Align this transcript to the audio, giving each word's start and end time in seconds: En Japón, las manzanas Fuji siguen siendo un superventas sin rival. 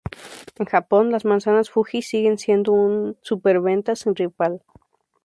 En 0.57 0.65
Japón, 0.65 1.11
las 1.11 1.25
manzanas 1.25 1.69
Fuji 1.69 2.01
siguen 2.01 2.39
siendo 2.39 2.71
un 2.71 3.19
superventas 3.21 3.99
sin 3.99 4.15
rival. 4.15 4.63